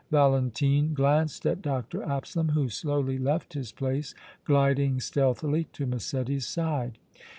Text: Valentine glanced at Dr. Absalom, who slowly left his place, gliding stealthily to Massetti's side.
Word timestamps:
Valentine 0.09 0.95
glanced 0.95 1.45
at 1.45 1.61
Dr. 1.61 2.01
Absalom, 2.01 2.49
who 2.49 2.69
slowly 2.69 3.19
left 3.19 3.53
his 3.53 3.71
place, 3.71 4.15
gliding 4.45 4.99
stealthily 4.99 5.65
to 5.73 5.85
Massetti's 5.85 6.47
side. 6.47 6.97